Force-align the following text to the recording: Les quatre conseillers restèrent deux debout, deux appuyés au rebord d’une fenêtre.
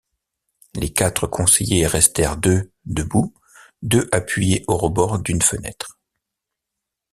Les 0.73 0.91
quatre 0.91 1.27
conseillers 1.27 1.85
restèrent 1.85 2.35
deux 2.37 2.71
debout, 2.85 3.35
deux 3.83 4.09
appuyés 4.11 4.65
au 4.67 4.75
rebord 4.75 5.19
d’une 5.19 5.43
fenêtre. 5.43 5.99